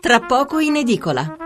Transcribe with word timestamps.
tra 0.00 0.18
poco 0.20 0.60
in 0.60 0.76
edicola. 0.76 1.36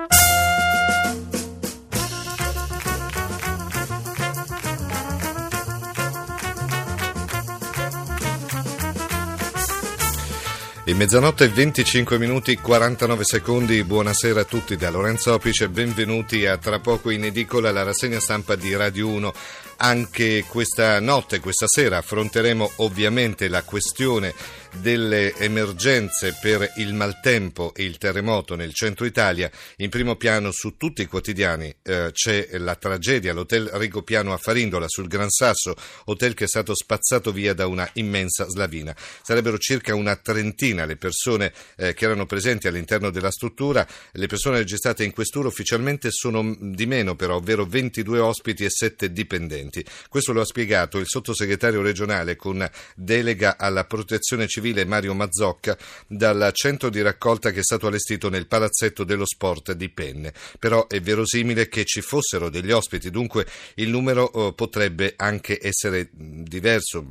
In 10.87 10.97
mezzanotte 10.97 11.49
25 11.49 12.19
minuti 12.19 12.57
49 12.57 13.25
secondi, 13.25 13.83
buonasera 13.83 14.43
a 14.43 14.45
tutti 14.45 14.77
da 14.77 14.91
Lorenzo 14.91 15.33
Opice, 15.33 15.69
benvenuti 15.69 16.47
a 16.47 16.57
Tra 16.57 16.79
poco 16.79 17.11
in 17.11 17.25
edicola 17.25 17.73
la 17.73 17.83
rassegna 17.83 18.21
stampa 18.21 18.55
di 18.55 18.77
Radio 18.77 19.09
1. 19.09 19.33
Anche 19.77 20.45
questa 20.49 21.01
notte, 21.01 21.41
questa 21.41 21.67
sera 21.67 21.99
affronteremo 21.99 22.73
ovviamente 22.77 23.49
la 23.49 23.63
questione 23.63 24.35
delle 24.81 25.35
emergenze 25.37 26.37
per 26.41 26.73
il 26.77 26.95
maltempo 26.95 27.73
e 27.75 27.85
il 27.85 27.99
terremoto 27.99 28.55
nel 28.57 28.73
centro 28.73 29.05
Italia. 29.05 29.51
In 29.77 29.91
primo 29.91 30.17
piano 30.17 30.51
su 30.53 30.77
tutti 30.77 31.03
i 31.03 31.07
quotidiani 31.07 31.75
eh, 31.83 32.11
c'è 32.13 32.49
la 32.59 32.75
tragedia 32.75 33.33
all'hotel 33.33 33.69
Rigopiano 33.73 34.33
a 34.33 34.37
Farindola 34.37 34.87
sul 34.89 35.09
Gran 35.09 35.31
Sasso, 35.31 35.75
hotel 36.07 36.35
che 36.35 36.45
è 36.45 36.49
stato 36.49 36.75
spazzato 36.75 37.33
via 37.33 37.55
da 37.55 37.67
una 37.67 37.89
immensa 37.95 38.49
slavina. 38.49 38.95
Sarebbero 39.23 39.59
circa 39.59 39.95
una 39.95 40.17
trentina 40.17 40.85
le 40.85 40.97
persone 40.97 41.53
eh, 41.77 41.95
che 41.95 42.05
erano 42.05 42.27
presenti 42.27 42.67
all'interno 42.67 43.11
della 43.11 43.31
struttura. 43.31 43.87
Le 44.13 44.27
persone 44.27 44.59
registrate 44.59 45.05
in 45.05 45.13
questura 45.13 45.49
ufficialmente 45.49 46.11
sono 46.11 46.57
di 46.59 46.87
meno 46.87 47.15
però, 47.15 47.37
ovvero 47.37 47.65
22 47.65 48.19
ospiti 48.19 48.65
e 48.65 48.71
7 48.71 49.13
dipendenti. 49.13 49.64
Questo 50.09 50.33
lo 50.33 50.41
ha 50.41 50.47
spiegato 50.47 50.99
il 50.99 51.07
sottosegretario 51.07 51.81
regionale 51.81 52.37
con 52.37 52.69
delega 52.95 53.57
alla 53.57 53.85
protezione 53.85 54.47
civile 54.47 54.63
civile 54.65 54.85
Mario 54.87 55.13
Mazzocca 55.15 55.77
dal 56.07 56.51
centro 56.55 56.89
di 56.89 57.03
raccolta 57.03 57.51
che 57.51 57.61
è 57.61 57.63
stato 57.63 57.87
allestito 57.87 58.31
nel 58.31 58.47
palazzetto 58.47 59.05
dello 59.05 59.27
sport 59.27 59.73
di 59.73 59.91
Penne. 59.91 60.33
Però 60.59 60.87
è 60.87 61.01
verosimile 61.01 61.69
che 61.69 61.85
ci 61.85 62.01
fossero 62.01 62.49
degli 62.49 62.71
ospiti, 62.71 63.11
dunque 63.11 63.47
il 63.75 63.91
numero 63.91 64.33
eh, 64.33 64.53
potrebbe 64.55 65.15
anche 65.17 65.59
essere 65.61 66.09
diverso, 66.13 67.05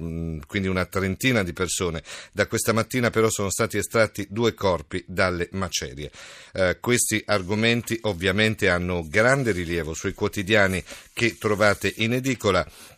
quindi 0.48 0.68
una 0.68 0.86
trentina 0.86 1.44
di 1.44 1.54
persone. 1.54 2.02
Da 2.32 2.48
questa 2.48 2.74
mattina 2.74 3.10
però 3.12 3.30
sono 3.30 3.52
stati 3.52 3.78
estratti 3.78 4.28
due 4.30 4.54
corpi 4.54 5.04
dalle 5.08 5.50
macerie. 5.52 6.12
Eh, 6.54 6.78
questi 6.80 7.22
argomenti 7.26 7.98
ovviamente 8.04 8.70
hanno 8.70 9.06
grande 9.08 9.52
rilievo 9.52 9.94
sui 9.94 10.14
quotidiani 10.14 10.84
che 11.14 11.38
trovate 11.38 11.94
in 11.98 12.14
edicola. 12.14 12.43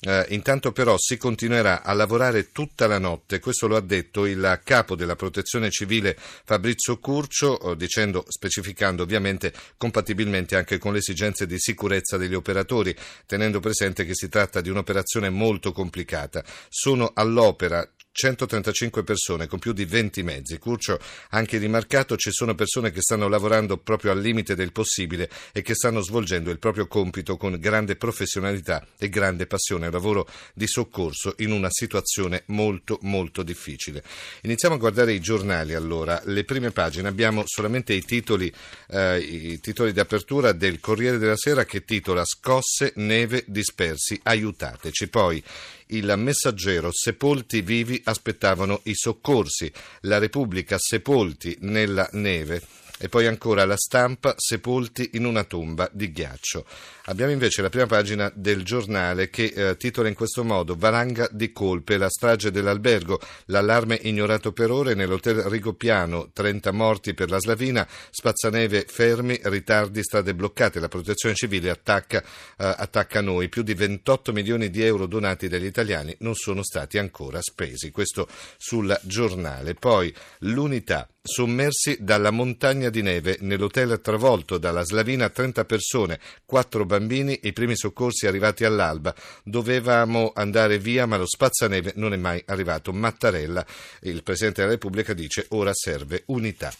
Eh, 0.02 0.26
intanto 0.30 0.72
però 0.72 0.96
si 0.98 1.18
continuerà 1.18 1.84
a 1.84 1.94
lavorare 1.94 2.52
tutta 2.52 2.88
la 2.88 2.98
notte, 2.98 3.40
questo 3.40 3.68
lo 3.68 3.76
ha 3.76 3.82
detto 3.82 4.26
il 4.26 4.62
capo 4.64 4.96
della 4.96 5.16
protezione 5.16 5.70
civile 5.70 6.18
Fabrizio 6.18 6.98
Curcio, 6.98 7.60
eh, 7.72 7.76
dicendo, 7.76 8.26
specificando 8.28 9.04
ovviamente 9.04 9.54
compatibilmente 9.78 10.56
anche 10.56 10.78
con 10.78 10.94
le 10.94 11.00
esigenze 11.00 11.46
di 11.46 11.60
sicurezza 11.60 12.18
degli 12.18 12.34
operatori, 12.34 12.96
tenendo 13.26 13.60
presente 13.60 14.06
che 14.06 14.16
si 14.16 14.30
tratta 14.30 14.62
di 14.62 14.70
un'operazione 14.70 15.30
molto 15.30 15.72
complicata. 15.72 16.44
Sono 16.70 17.12
all'opera 17.14 17.88
135 18.18 19.04
persone 19.04 19.46
con 19.46 19.60
più 19.60 19.74
di 19.74 19.84
20 19.84 20.24
mezzi. 20.24 20.58
Curcio 20.58 20.94
ha 20.94 21.38
anche 21.38 21.58
rimarcato 21.58 22.16
ci 22.16 22.32
sono 22.32 22.56
persone 22.56 22.90
che 22.90 23.02
stanno 23.02 23.28
lavorando 23.28 23.76
proprio 23.78 24.12
al 24.12 24.22
limite 24.22 24.56
del 24.56 24.72
possibile 24.72 25.30
e 25.52 25.62
che 25.62 25.76
stanno 25.76 26.00
svolgendo 26.00 26.50
il 26.50 26.58
proprio 26.58 26.88
compito 26.88 27.36
con 27.36 27.60
grande 27.60 27.98
professionalità 27.98 28.88
e 28.98 29.10
grande 29.10 29.48
passione, 29.48 29.92
lavoro 29.92 30.30
di 30.54 30.66
soccorso 30.66 31.34
in 31.40 31.52
una 31.52 31.70
situazione 31.70 32.44
molto 32.48 33.00
molto 33.02 33.44
difficile. 33.44 34.02
Iniziamo 34.44 34.76
a 34.76 34.80
guardare 34.80 35.12
i 35.12 35.20
giornali 35.20 35.74
allora, 35.74 36.22
le 36.24 36.46
prime 36.46 36.72
pagine, 36.72 37.10
abbiamo 37.10 37.44
solamente 37.46 37.92
i 37.92 38.06
titoli, 38.06 38.50
eh, 38.92 39.20
i 39.20 39.60
titoli 39.60 39.92
di 39.92 40.00
apertura 40.00 40.54
del 40.54 40.80
Corriere 40.80 41.18
della 41.18 41.36
Sera 41.36 41.66
che 41.66 41.84
titola 41.84 42.24
Scosse, 42.24 42.94
neve 42.96 43.44
dispersi, 43.46 44.18
aiutateci. 44.24 45.10
Poi 45.10 45.44
il 45.88 46.14
messaggero 46.18 46.90
sepolti 46.92 47.62
vivi 47.62 48.02
aspettavano 48.04 48.82
i 48.84 48.94
soccorsi, 48.96 49.72
la 50.02 50.18
Repubblica 50.18 50.78
sepolti 50.80 51.58
nella 51.62 52.08
neve 52.14 52.62
e 52.98 53.10
poi 53.10 53.28
ancora 53.28 53.66
la 53.66 53.76
stampa 53.78 54.34
sepolti 54.38 55.12
in 55.14 55.26
una 55.26 55.44
tomba 55.44 55.90
di 55.92 56.12
ghiaccio. 56.12 56.66
Abbiamo 57.08 57.32
invece 57.32 57.62
la 57.62 57.70
prima 57.70 57.86
pagina 57.86 58.32
del 58.34 58.64
giornale 58.64 59.30
che 59.30 59.54
eh, 59.56 59.78
titola 59.78 60.08
in 60.08 60.16
questo 60.16 60.44
modo 60.44 60.76
Valanga 60.76 61.28
di 61.32 61.52
colpe, 61.52 61.98
la 61.98 62.10
strage 62.10 62.52
dell'albergo, 62.52 63.20
l'allarme 63.46 64.00
ignorato 64.02 64.54
per 64.54 64.72
ore 64.72 64.94
nell'hotel 64.94 65.42
Rigopiano, 65.42 66.32
30 66.34 66.72
morti 66.72 67.14
per 67.14 67.30
la 67.30 67.40
Slavina, 67.40 67.88
spazzaneve 68.10 68.86
fermi, 68.88 69.40
ritardi, 69.44 70.02
strade 70.02 70.34
bloccate, 70.34 70.80
la 70.80 70.88
protezione 70.88 71.36
civile 71.36 71.70
attacca, 71.70 72.22
eh, 72.22 72.26
attacca 72.58 73.22
noi, 73.22 73.50
più 73.50 73.62
di 73.62 73.74
28 73.74 74.32
milioni 74.32 74.70
di 74.70 74.82
euro 74.82 75.06
donati 75.06 75.48
dagli 75.48 75.66
italiani 75.66 76.16
non 76.20 76.34
sono 76.34 76.64
stati 76.64 76.98
ancora 76.98 77.40
spesi, 77.42 77.92
questo 77.92 78.28
sul 78.58 78.98
giornale. 79.04 79.76
Poi 79.76 80.14
l'unità 80.40 81.08
sommersi 81.26 81.98
dalla 82.00 82.30
montagna 82.30 82.90
di 82.90 83.02
neve 83.02 83.38
nell'hotel 83.42 84.00
travolto 84.00 84.60
dalla 84.60 84.84
slavina 84.84 85.28
30 85.30 85.66
persone, 85.66 86.20
4 86.46 86.86
bambini 86.86 87.40
i 87.44 87.52
primi 87.54 87.76
soccorsi 87.76 88.28
arrivati 88.28 88.64
all'alba. 88.64 89.14
Dovevamo 89.44 90.32
andare 90.36 90.78
via, 90.78 91.08
ma 91.08 91.18
lo 91.18 91.26
spazzaneve 91.26 91.94
non 91.96 92.14
è 92.14 92.18
mai 92.18 92.42
arrivato. 92.46 92.94
Mattarella, 92.94 93.66
il 94.02 94.22
Presidente 94.22 94.62
della 94.62 94.74
Repubblica, 94.74 95.14
dice 95.14 95.48
ora 95.50 95.72
serve 95.74 96.24
unità. 96.28 96.72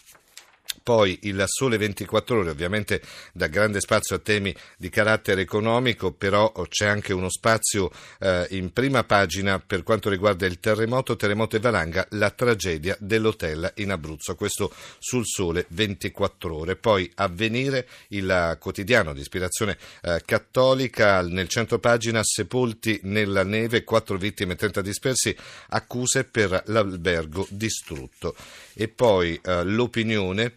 Poi 0.82 1.18
il 1.22 1.42
Sole 1.46 1.76
24 1.78 2.38
Ore 2.38 2.50
ovviamente 2.50 3.00
dà 3.32 3.46
grande 3.46 3.80
spazio 3.80 4.16
a 4.16 4.18
temi 4.18 4.54
di 4.76 4.88
carattere 4.88 5.40
economico, 5.40 6.12
però 6.12 6.52
c'è 6.68 6.86
anche 6.86 7.12
uno 7.12 7.28
spazio 7.28 7.90
eh, 8.20 8.46
in 8.50 8.72
prima 8.72 9.04
pagina 9.04 9.58
per 9.58 9.82
quanto 9.82 10.10
riguarda 10.10 10.46
il 10.46 10.60
terremoto, 10.60 11.16
terremoto 11.16 11.56
e 11.56 11.60
valanga, 11.60 12.06
la 12.10 12.30
tragedia 12.30 12.96
dell'hotel 12.98 13.72
in 13.76 13.90
Abruzzo. 13.90 14.34
Questo 14.34 14.72
sul 14.98 15.24
Sole 15.26 15.66
24 15.68 16.54
Ore. 16.54 16.76
Poi 16.76 17.10
avvenire 17.16 17.88
il 18.08 18.56
quotidiano 18.60 19.12
di 19.12 19.20
ispirazione 19.20 19.76
eh, 20.02 20.22
cattolica 20.24 21.22
nel 21.22 21.48
centro 21.48 21.78
pagina 21.78 22.22
sepolti 22.22 23.00
nella 23.04 23.44
neve, 23.44 23.84
quattro 23.84 24.16
vittime, 24.16 24.56
30 24.56 24.80
dispersi, 24.82 25.36
accuse 25.68 26.24
per 26.24 26.62
l'albergo 26.66 27.46
distrutto. 27.50 28.34
E 28.74 28.88
poi 28.88 29.38
eh, 29.42 29.64
l'opinione 29.64 30.52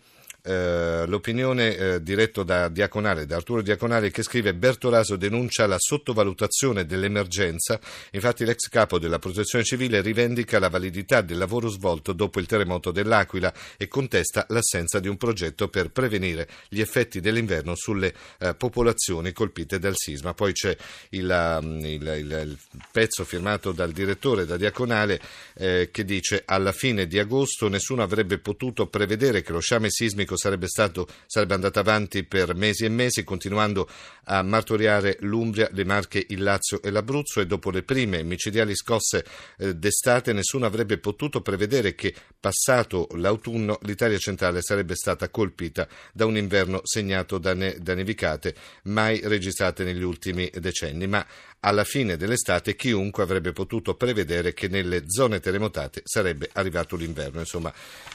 eh, 0.50 1.06
l'opinione 1.06 1.78
eh, 1.78 2.02
diretto 2.02 2.42
da 2.42 2.70
Diaconale, 2.70 3.28
da 3.28 3.36
Arturo 3.36 3.62
Diaconale 3.62 4.10
che 4.10 4.24
scrive 4.24 4.56
Bertolaso 4.56 5.16
denuncia 5.16 5.68
la 5.68 5.76
sottovalutazione 5.78 6.88
dell'emergenza, 6.88 7.80
infatti 8.12 8.46
l'ex 8.46 8.68
capo 8.68 8.98
della 8.98 9.20
protezione 9.20 9.64
civile 9.64 10.02
rivendica 10.02 10.58
la 10.58 10.70
validità 10.70 11.22
del 11.22 11.38
lavoro 11.38 11.68
svolto 11.68 12.14
dopo 12.14 12.40
il 12.40 12.48
terremoto 12.48 12.90
dell'Aquila 12.90 13.54
e 13.78 13.88
contesta 13.88 14.48
l'assenza 14.50 15.00
di 15.00 15.08
un 15.08 15.18
progetto 15.18 15.68
per 15.68 15.92
prevenire 15.92 16.48
gli 16.68 16.82
effetti 16.82 17.20
dell'inverno 17.20 17.76
sulle 17.76 18.12
eh, 18.40 18.56
popolazioni 18.56 19.32
colpite 19.32 19.78
dal 19.78 19.96
sisma. 19.96 20.34
Poi 20.34 20.54
c'è 20.54 20.76
il, 21.10 21.60
um, 21.62 21.80
il, 21.86 22.02
il, 22.02 22.42
il 22.48 22.58
pezzo 22.92 23.24
firmato 23.24 23.72
dal 23.72 23.92
direttore, 23.92 24.48
da 24.48 24.58
Diaconale, 24.58 25.22
eh, 25.54 25.90
che 25.92 26.04
dice 26.04 26.42
alla 26.44 26.72
fine 26.72 27.06
di 27.06 27.20
agosto 27.20 27.68
nessuno 27.68 28.02
avrebbe 28.02 28.40
potuto 28.40 28.88
prevedere 28.88 29.44
che 29.44 29.52
lo 29.52 29.60
sciame 29.60 29.92
sismico 29.92 30.38
sarebbe, 30.40 30.68
stato, 30.68 31.08
sarebbe 31.26 31.54
andato 31.54 31.80
avanti 31.80 32.24
per 32.24 32.56
mesi 32.56 32.86
e 32.86 32.90
mesi, 32.90 33.24
continuando 33.24 33.88
a 34.26 34.42
martoriare 34.42 35.18
l'Umbria, 35.22 35.70
le 35.72 35.86
Marche, 35.86 36.26
il 36.30 36.42
Lazio 36.42 36.82
e 36.82 36.90
l'Abruzzo 36.90 37.42
e 37.42 37.46
dopo 37.46 37.70
le 37.72 37.84
prime 37.84 38.24
micidiali 38.24 38.76
scosse 38.76 39.26
eh, 39.58 39.76
d'estate 39.76 40.34
nessuno 40.34 40.66
avrebbe 40.66 40.98
potuto 40.98 41.42
prevedere 41.42 41.96
che 41.96 42.14
passato 42.40 43.08
l'autunno 43.16 43.78
l'Italia 43.84 44.18
centrale 44.18 44.62
sarebbe 44.62 44.96
stata 44.96 45.30
colpita 45.30 45.88
da 46.14 46.26
un 46.26 46.38
inverno 46.38 46.82
segnato 46.84 47.38
da, 47.38 47.54
ne- 47.54 47.78
da 47.80 47.94
nevicate 47.94 48.56
mai 48.84 49.20
registrate 49.24 49.84
negli 49.84 50.04
ultimi 50.04 50.50
decenni. 50.60 51.08
Ma 51.08 51.26
alla 51.62 51.84
fine 51.84 52.16
dell'estate 52.16 52.76
chiunque 52.76 53.24
avrebbe 53.24 53.52
potuto 53.52 53.96
prevedere 53.96 54.54
che 54.54 54.68
nelle 54.68 55.04
zone 55.08 55.40
terremotate 55.40 56.02
sarebbe 56.06 56.50
arrivato 56.54 56.96
l'inverno. 56.96 57.40
Insomma, 57.40 57.74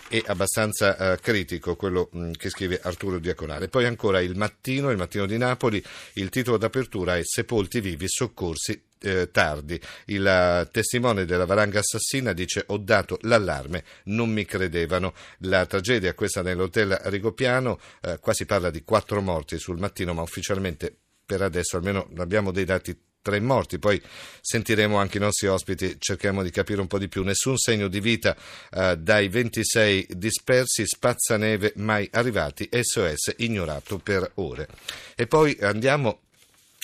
è 0.08 0.22
abbastanza 0.26 0.96
uh, 1.12 1.20
critico 1.20 1.76
quello 1.76 2.03
mm, 2.16 2.32
che 2.32 2.50
scrive 2.50 2.80
Arturo 2.82 3.18
Diaconale. 3.18 3.68
Poi 3.68 3.84
ancora 3.84 4.20
il 4.20 4.36
mattino, 4.36 4.90
il 4.90 4.96
mattino 4.96 5.26
di 5.26 5.38
Napoli, 5.38 5.82
il 6.14 6.28
titolo 6.30 6.56
d'apertura 6.56 7.16
è 7.16 7.20
Sepolti 7.22 7.80
vivi, 7.80 8.06
soccorsi 8.08 8.80
eh, 9.00 9.30
tardi. 9.30 9.80
Il 10.06 10.26
eh, 10.26 10.68
testimone 10.70 11.24
della 11.24 11.44
valanga 11.44 11.80
assassina 11.80 12.32
dice 12.32 12.64
ho 12.68 12.78
dato 12.78 13.18
l'allarme, 13.22 13.84
non 14.04 14.30
mi 14.30 14.44
credevano. 14.44 15.14
La 15.38 15.66
tragedia 15.66 16.14
questa 16.14 16.42
nell'hotel 16.42 16.98
Rigopiano, 17.04 17.78
eh, 18.00 18.18
qua 18.20 18.32
si 18.32 18.46
parla 18.46 18.70
di 18.70 18.82
quattro 18.82 19.20
morti 19.20 19.58
sul 19.58 19.78
mattino, 19.78 20.14
ma 20.14 20.22
ufficialmente 20.22 20.94
per 21.24 21.42
adesso 21.42 21.76
almeno 21.76 22.08
abbiamo 22.16 22.50
dei 22.50 22.64
dati 22.64 22.98
tre 23.24 23.40
morti. 23.40 23.78
Poi 23.78 24.00
sentiremo 24.40 24.98
anche 24.98 25.16
i 25.16 25.20
nostri 25.20 25.48
ospiti, 25.48 25.96
cerchiamo 25.98 26.42
di 26.42 26.50
capire 26.50 26.82
un 26.82 26.86
po' 26.86 26.98
di 26.98 27.08
più. 27.08 27.24
Nessun 27.24 27.56
segno 27.56 27.88
di 27.88 28.00
vita 28.00 28.36
eh, 28.70 28.96
dai 28.98 29.28
26 29.28 30.08
dispersi, 30.10 30.86
spazzaneve 30.86 31.72
mai 31.76 32.06
arrivati, 32.12 32.68
SOS 32.70 33.34
ignorato 33.38 33.98
per 33.98 34.30
ore. 34.34 34.68
E 35.16 35.26
poi 35.26 35.56
andiamo 35.62 36.20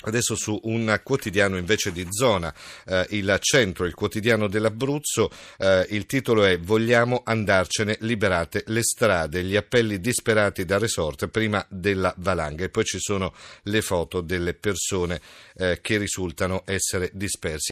Adesso 0.03 0.35
su 0.35 0.59
un 0.63 0.99
quotidiano 1.03 1.57
invece 1.57 1.91
di 1.91 2.07
zona, 2.09 2.53
eh, 2.85 3.05
il 3.11 3.37
centro, 3.39 3.85
il 3.85 3.93
quotidiano 3.93 4.47
dell'Abruzzo, 4.47 5.29
eh, 5.57 5.85
il 5.89 6.05
titolo 6.05 6.43
è 6.43 6.59
Vogliamo 6.59 7.21
andarcene, 7.23 7.97
liberate 8.01 8.63
le 8.67 8.83
strade, 8.83 9.43
gli 9.43 9.55
appelli 9.55 9.99
disperati 9.99 10.65
da 10.65 10.79
resort 10.79 11.27
prima 11.27 11.63
della 11.69 12.13
valanga 12.17 12.63
e 12.63 12.69
poi 12.69 12.83
ci 12.83 12.99
sono 12.99 13.33
le 13.63 13.81
foto 13.81 14.21
delle 14.21 14.53
persone 14.53 15.21
eh, 15.55 15.79
che 15.81 15.97
risultano 15.97 16.63
essere 16.65 17.11
dispersi. 17.13 17.69